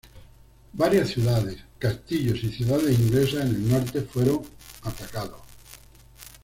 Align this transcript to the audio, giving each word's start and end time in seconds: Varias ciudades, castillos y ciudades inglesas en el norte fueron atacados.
Varias 0.73 1.09
ciudades, 1.09 1.57
castillos 1.77 2.39
y 2.43 2.49
ciudades 2.49 2.97
inglesas 2.97 3.41
en 3.45 3.49
el 3.49 3.69
norte 3.69 4.01
fueron 4.01 4.41
atacados. 4.81 5.39